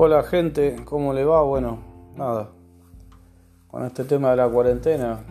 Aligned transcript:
Hola 0.00 0.22
gente, 0.22 0.76
¿cómo 0.84 1.12
le 1.12 1.24
va? 1.24 1.42
Bueno, 1.42 1.80
nada. 2.14 2.50
Con 3.66 3.84
este 3.84 4.04
tema 4.04 4.30
de 4.30 4.36
la 4.36 4.48
cuarentena, 4.48 5.24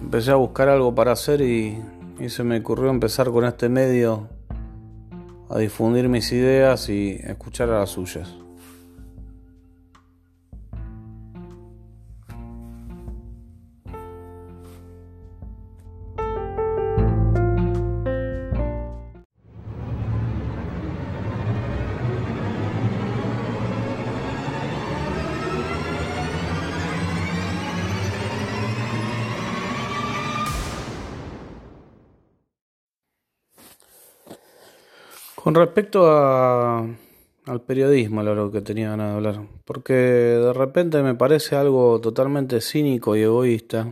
empecé 0.00 0.30
a 0.30 0.36
buscar 0.36 0.68
algo 0.68 0.94
para 0.94 1.10
hacer 1.10 1.40
y, 1.40 1.76
y, 2.20 2.28
se 2.28 2.44
me 2.44 2.60
ocurrió 2.60 2.88
empezar 2.88 3.32
con 3.32 3.44
este 3.44 3.68
medio 3.68 4.28
a 5.50 5.58
difundir 5.58 6.08
mis 6.08 6.30
ideas 6.30 6.88
y 6.88 7.18
escuchar 7.24 7.70
a 7.70 7.80
las 7.80 7.90
suyas. 7.90 8.32
Con 35.48 35.54
respecto 35.54 36.06
al 36.06 37.62
periodismo, 37.66 38.22
lo 38.22 38.50
que 38.50 38.60
tenía 38.60 38.90
ganas 38.90 39.08
de 39.08 39.14
hablar, 39.14 39.48
porque 39.64 39.94
de 39.94 40.52
repente 40.52 41.02
me 41.02 41.14
parece 41.14 41.56
algo 41.56 41.98
totalmente 42.02 42.60
cínico 42.60 43.16
y 43.16 43.22
egoísta 43.22 43.90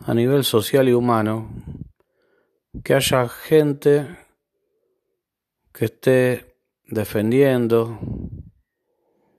a 0.00 0.12
nivel 0.12 0.42
social 0.42 0.88
y 0.88 0.92
humano 0.92 1.50
que 2.82 2.94
haya 2.94 3.28
gente 3.28 4.08
que 5.72 5.84
esté 5.84 6.56
defendiendo 6.88 8.00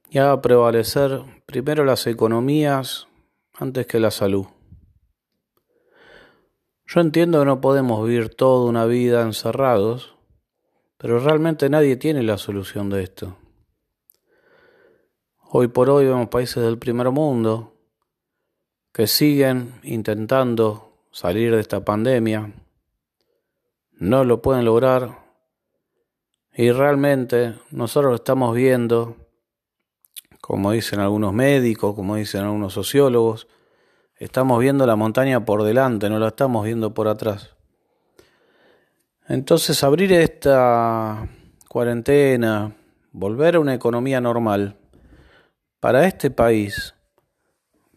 y 0.09 0.19
haga 0.19 0.41
prevalecer 0.41 1.23
primero 1.45 1.84
las 1.84 2.08
economías 2.08 3.09
antes 3.53 3.86
que 3.86 4.00
la 4.00 4.12
salud. 4.12 4.45
Yo 6.86 7.02
entiendo 7.02 7.39
que 7.39 7.45
no 7.47 7.59
podemos 7.59 8.08
vivir 8.08 8.34
toda 8.34 8.69
una 8.69 8.86
vida 8.86 9.23
encerrados, 9.23 10.14
pero 10.97 11.19
realmente 11.19 11.69
nadie 11.69 11.97
tiene 11.97 12.23
la 12.23 12.38
solución 12.38 12.89
de 12.89 13.03
esto. 13.03 13.38
Hoy 15.51 15.67
por 15.67 15.89
hoy 15.89 16.05
vemos 16.05 16.29
países 16.29 16.63
del 16.63 16.77
primer 16.77 17.11
mundo 17.11 17.73
que 18.91 19.07
siguen 19.07 19.79
intentando 19.83 21.07
salir 21.11 21.53
de 21.53 21.61
esta 21.61 21.83
pandemia, 21.83 22.53
no 23.91 24.23
lo 24.23 24.41
pueden 24.41 24.66
lograr 24.66 25.25
y 26.53 26.71
realmente 26.71 27.55
nosotros 27.71 28.11
lo 28.11 28.16
estamos 28.16 28.55
viendo, 28.55 29.16
como 30.41 30.71
dicen 30.71 30.99
algunos 30.99 31.33
médicos, 31.33 31.95
como 31.95 32.16
dicen 32.16 32.43
algunos 32.43 32.73
sociólogos, 32.73 33.47
estamos 34.17 34.59
viendo 34.59 34.85
la 34.85 34.95
montaña 34.95 35.43
por 35.43 35.63
delante, 35.63 36.09
no 36.09 36.19
la 36.19 36.29
estamos 36.29 36.66
viendo 36.66 36.93
por 36.93 37.07
atrás. 37.07 37.55
Entonces 39.28 39.84
abrir 39.84 40.14
esta 40.14 41.28
cuarentena, 41.68 42.76
volver 43.12 43.56
a 43.56 43.59
una 43.59 43.73
economía 43.73 44.22
normal 44.22 44.78
para 45.80 46.06
este 46.06 46.30
país, 46.31 46.94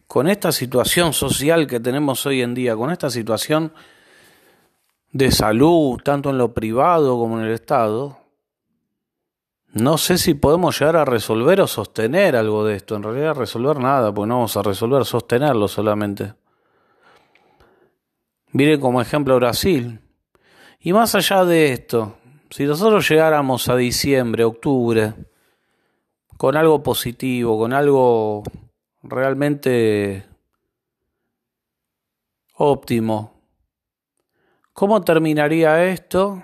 con 0.07 0.27
esta 0.27 0.51
situación 0.51 1.13
social 1.13 1.67
que 1.67 1.79
tenemos 1.79 2.25
hoy 2.25 2.41
en 2.41 2.55
día, 2.55 2.75
con 2.75 2.91
esta 2.91 3.09
situación 3.09 3.73
de 5.11 5.31
salud, 5.31 5.99
tanto 6.03 6.31
en 6.31 6.37
lo 6.37 6.53
privado 6.53 7.17
como 7.17 7.39
en 7.39 7.45
el 7.45 7.51
Estado, 7.51 8.17
no 9.71 9.99
sé 9.99 10.17
si 10.17 10.33
podemos 10.33 10.79
llegar 10.79 10.95
a 10.95 11.05
resolver 11.05 11.61
o 11.61 11.67
sostener 11.67 12.35
algo 12.35 12.65
de 12.65 12.75
esto. 12.75 12.95
En 12.95 13.03
realidad 13.03 13.35
resolver 13.35 13.77
nada, 13.77 14.11
porque 14.11 14.27
no 14.27 14.35
vamos 14.35 14.57
a 14.57 14.63
resolver, 14.63 15.05
sostenerlo 15.05 15.67
solamente. 15.67 16.33
Mire 18.51 18.79
como 18.79 18.99
ejemplo 18.99 19.35
Brasil. 19.35 19.99
Y 20.81 20.93
más 20.93 21.13
allá 21.13 21.43
de 21.43 21.73
esto, 21.73 22.15
si 22.49 22.63
nosotros 22.63 23.09
llegáramos 23.09 23.67
a 23.67 23.75
diciembre, 23.75 24.45
octubre, 24.45 25.13
con 26.37 26.55
algo 26.55 26.81
positivo, 26.81 27.59
con 27.59 27.73
algo 27.73 28.43
realmente 29.03 30.25
óptimo, 32.53 33.41
¿cómo 34.71 35.01
terminaría 35.01 35.83
esto? 35.83 36.41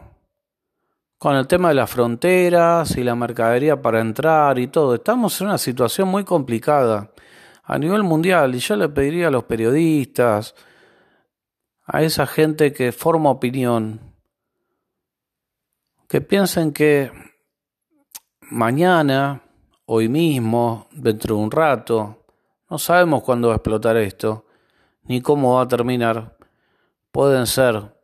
Con 1.18 1.38
el 1.38 1.47
tema 1.47 1.69
de 1.69 1.75
las 1.75 1.90
fronteras 1.90 2.97
y 2.97 3.06
la 3.06 3.16
mercadería 3.16 3.81
para 3.81 4.01
entrar 4.01 4.59
y 4.59 4.68
todo. 4.68 4.95
Estamos 4.95 5.40
en 5.40 5.47
una 5.47 5.57
situación 5.57 6.09
muy 6.09 6.25
complicada 6.25 7.09
a 7.63 7.79
nivel 7.79 8.03
mundial 8.03 8.53
y 8.53 8.59
yo 8.59 8.75
le 8.75 8.90
pediría 8.90 9.29
a 9.29 9.31
los 9.31 9.45
periodistas, 9.45 10.56
a 11.85 12.03
esa 12.03 12.28
gente 12.28 12.74
que 12.74 12.91
forma 12.91 13.29
opinión, 13.29 14.14
que 16.07 16.21
piensen 16.21 16.71
que 16.71 17.11
mañana, 18.41 19.41
hoy 19.85 20.07
mismo, 20.07 20.88
dentro 20.91 21.35
de 21.35 21.41
un 21.41 21.51
rato, 21.51 22.25
no 22.69 22.77
sabemos 22.77 23.23
cuándo 23.23 23.49
va 23.49 23.55
a 23.55 23.57
explotar 23.57 23.97
esto, 23.97 24.45
ni 25.03 25.21
cómo 25.21 25.55
va 25.55 25.63
a 25.63 25.67
terminar. 25.67 26.38
Pueden 27.11 27.47
ser 27.47 27.95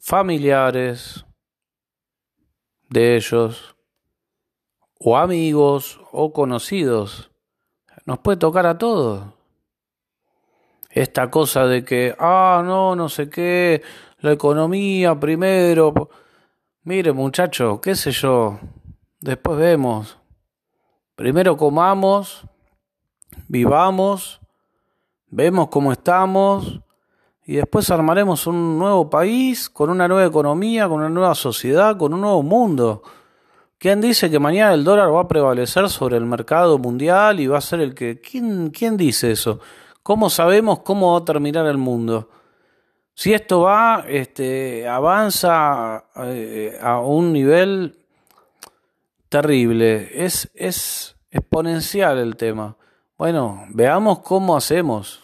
familiares 0.00 1.24
de 2.88 3.16
ellos, 3.16 3.76
o 4.98 5.16
amigos, 5.16 6.00
o 6.12 6.32
conocidos. 6.32 7.30
Nos 8.06 8.18
puede 8.20 8.38
tocar 8.38 8.66
a 8.66 8.78
todos. 8.78 9.34
Esta 10.90 11.30
cosa 11.30 11.66
de 11.66 11.84
que, 11.84 12.16
ah, 12.18 12.62
no, 12.64 12.96
no 12.96 13.08
sé 13.08 13.28
qué, 13.28 13.82
la 14.20 14.32
economía 14.32 15.18
primero 15.20 16.08
Mire, 16.88 17.12
muchacho, 17.12 17.82
qué 17.82 17.94
sé 17.94 18.12
yo, 18.12 18.58
después 19.20 19.58
vemos. 19.58 20.16
Primero 21.16 21.54
comamos, 21.54 22.46
vivamos, 23.46 24.40
vemos 25.28 25.68
cómo 25.68 25.92
estamos 25.92 26.80
y 27.44 27.56
después 27.56 27.90
armaremos 27.90 28.46
un 28.46 28.78
nuevo 28.78 29.10
país 29.10 29.68
con 29.68 29.90
una 29.90 30.08
nueva 30.08 30.24
economía, 30.24 30.88
con 30.88 31.00
una 31.00 31.10
nueva 31.10 31.34
sociedad, 31.34 31.98
con 31.98 32.14
un 32.14 32.22
nuevo 32.22 32.42
mundo. 32.42 33.02
¿Quién 33.76 34.00
dice 34.00 34.30
que 34.30 34.38
mañana 34.38 34.72
el 34.72 34.82
dólar 34.82 35.14
va 35.14 35.20
a 35.20 35.28
prevalecer 35.28 35.90
sobre 35.90 36.16
el 36.16 36.24
mercado 36.24 36.78
mundial 36.78 37.38
y 37.38 37.48
va 37.48 37.58
a 37.58 37.60
ser 37.60 37.80
el 37.80 37.94
que... 37.94 38.18
¿Quién, 38.18 38.70
quién 38.70 38.96
dice 38.96 39.30
eso? 39.30 39.60
¿Cómo 40.02 40.30
sabemos 40.30 40.78
cómo 40.78 41.12
va 41.12 41.18
a 41.18 41.24
terminar 41.26 41.66
el 41.66 41.76
mundo? 41.76 42.30
Si 43.18 43.32
esto 43.32 43.62
va, 43.62 44.04
este, 44.06 44.86
avanza 44.86 46.04
eh, 46.18 46.78
a 46.80 47.00
un 47.00 47.32
nivel 47.32 47.98
terrible, 49.28 50.24
es, 50.24 50.48
es 50.54 51.16
exponencial 51.28 52.18
el 52.18 52.36
tema. 52.36 52.76
Bueno, 53.16 53.66
veamos 53.70 54.20
cómo 54.20 54.56
hacemos. 54.56 55.20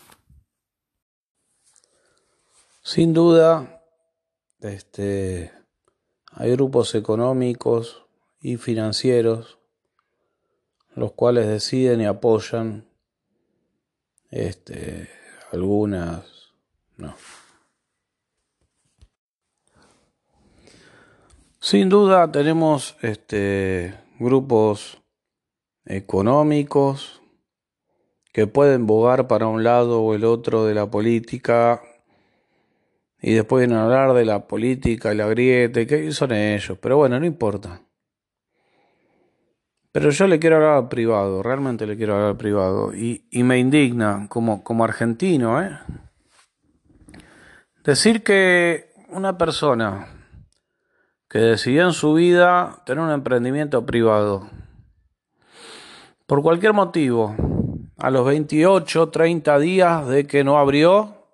Sin 2.82 3.14
duda, 3.14 3.80
este, 4.58 5.52
hay 6.32 6.50
grupos 6.50 6.96
económicos 6.96 8.04
y 8.40 8.56
financieros 8.56 9.60
los 10.96 11.12
cuales 11.12 11.46
deciden 11.46 12.00
y 12.00 12.06
apoyan 12.06 12.88
este, 14.32 15.08
algunas, 15.52 16.24
no. 16.96 17.14
Sin 21.64 21.88
duda 21.88 22.30
tenemos 22.30 22.94
este, 23.00 23.94
grupos 24.18 25.02
económicos 25.86 27.22
que 28.34 28.46
pueden 28.46 28.86
bogar 28.86 29.28
para 29.28 29.46
un 29.46 29.64
lado 29.64 30.02
o 30.02 30.14
el 30.14 30.26
otro 30.26 30.66
de 30.66 30.74
la 30.74 30.90
política 30.90 31.80
y 33.18 33.32
después 33.32 33.62
vienen 33.62 33.78
a 33.78 33.84
hablar 33.84 34.12
de 34.12 34.26
la 34.26 34.46
política 34.46 35.14
y 35.14 35.16
la 35.16 35.26
grieta, 35.26 35.86
que 35.86 36.12
son 36.12 36.32
ellos, 36.32 36.76
pero 36.82 36.98
bueno, 36.98 37.18
no 37.18 37.24
importa. 37.24 37.80
Pero 39.90 40.10
yo 40.10 40.26
le 40.26 40.38
quiero 40.38 40.56
hablar 40.56 40.74
al 40.74 40.88
privado, 40.90 41.42
realmente 41.42 41.86
le 41.86 41.96
quiero 41.96 42.12
hablar 42.12 42.28
al 42.32 42.36
privado, 42.36 42.94
y, 42.94 43.26
y 43.30 43.42
me 43.42 43.58
indigna 43.58 44.26
como, 44.28 44.62
como 44.62 44.84
argentino, 44.84 45.62
¿eh? 45.62 45.78
Decir 47.82 48.22
que 48.22 48.92
una 49.08 49.38
persona 49.38 50.13
que 51.34 51.40
decidió 51.40 51.82
en 51.82 51.92
su 51.92 52.14
vida 52.14 52.76
tener 52.86 53.02
un 53.02 53.10
emprendimiento 53.10 53.84
privado. 53.84 54.46
Por 56.28 56.42
cualquier 56.42 56.74
motivo, 56.74 57.34
a 57.98 58.08
los 58.12 58.24
28, 58.24 59.08
30 59.08 59.58
días 59.58 60.06
de 60.06 60.28
que 60.28 60.44
no 60.44 60.58
abrió, 60.58 61.26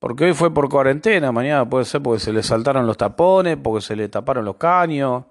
porque 0.00 0.24
hoy 0.24 0.34
fue 0.34 0.52
por 0.52 0.68
cuarentena, 0.68 1.30
mañana 1.30 1.70
puede 1.70 1.84
ser 1.84 2.02
porque 2.02 2.18
se 2.18 2.32
le 2.32 2.42
saltaron 2.42 2.88
los 2.88 2.96
tapones, 2.96 3.56
porque 3.56 3.82
se 3.82 3.94
le 3.94 4.08
taparon 4.08 4.44
los 4.44 4.56
caños, 4.56 5.22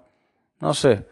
no 0.60 0.72
sé. 0.72 1.04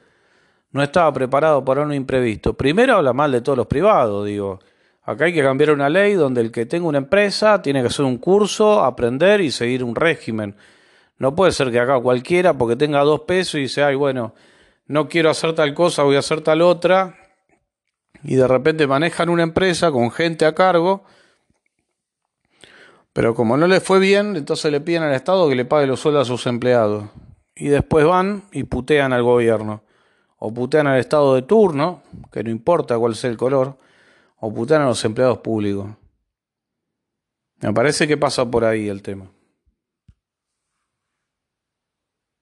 no 0.70 0.82
estaba 0.82 1.12
preparado 1.12 1.62
para 1.62 1.82
un 1.82 1.92
imprevisto. 1.92 2.54
Primero 2.54 2.96
habla 2.96 3.12
mal 3.12 3.32
de 3.32 3.42
todos 3.42 3.58
los 3.58 3.66
privados, 3.66 4.24
digo. 4.24 4.60
Acá 5.02 5.26
hay 5.26 5.34
que 5.34 5.42
cambiar 5.42 5.72
una 5.72 5.90
ley 5.90 6.14
donde 6.14 6.40
el 6.40 6.50
que 6.50 6.64
tenga 6.64 6.86
una 6.86 6.96
empresa 6.96 7.60
tiene 7.60 7.82
que 7.82 7.88
hacer 7.88 8.06
un 8.06 8.16
curso, 8.16 8.82
aprender 8.82 9.42
y 9.42 9.50
seguir 9.50 9.84
un 9.84 9.94
régimen. 9.94 10.56
No 11.18 11.34
puede 11.34 11.52
ser 11.52 11.70
que 11.70 11.78
acá 11.78 12.00
cualquiera, 12.00 12.56
porque 12.56 12.76
tenga 12.76 13.00
dos 13.00 13.20
pesos 13.20 13.56
y 13.56 13.62
dice, 13.62 13.82
ay, 13.82 13.94
bueno, 13.94 14.34
no 14.86 15.08
quiero 15.08 15.30
hacer 15.30 15.54
tal 15.54 15.74
cosa, 15.74 16.02
voy 16.02 16.16
a 16.16 16.20
hacer 16.20 16.40
tal 16.40 16.62
otra. 16.62 17.16
Y 18.24 18.36
de 18.36 18.46
repente 18.46 18.86
manejan 18.86 19.28
una 19.28 19.42
empresa 19.42 19.90
con 19.90 20.10
gente 20.10 20.44
a 20.44 20.54
cargo. 20.54 21.04
Pero 23.12 23.34
como 23.34 23.56
no 23.56 23.66
les 23.66 23.82
fue 23.82 23.98
bien, 23.98 24.36
entonces 24.36 24.70
le 24.72 24.80
piden 24.80 25.02
al 25.02 25.14
Estado 25.14 25.48
que 25.48 25.54
le 25.54 25.64
pague 25.64 25.86
los 25.86 26.00
sueldos 26.00 26.28
a 26.28 26.30
sus 26.30 26.46
empleados. 26.46 27.04
Y 27.54 27.68
después 27.68 28.06
van 28.06 28.44
y 28.52 28.64
putean 28.64 29.12
al 29.12 29.22
gobierno. 29.22 29.82
O 30.38 30.52
putean 30.52 30.86
al 30.86 30.98
Estado 30.98 31.34
de 31.34 31.42
turno, 31.42 32.02
que 32.32 32.42
no 32.42 32.50
importa 32.50 32.98
cuál 32.98 33.14
sea 33.14 33.30
el 33.30 33.36
color 33.36 33.76
o 34.44 34.52
putar 34.52 34.80
a 34.80 34.86
los 34.86 35.04
empleados 35.04 35.38
públicos. 35.38 35.88
Me 37.60 37.72
parece 37.72 38.08
que 38.08 38.16
pasa 38.16 38.50
por 38.50 38.64
ahí 38.64 38.88
el 38.88 39.00
tema. 39.02 39.30